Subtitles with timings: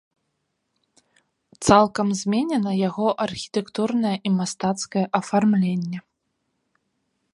[1.67, 5.99] Цалкам зменена яго архітэктурнае і мастацкае афармленне.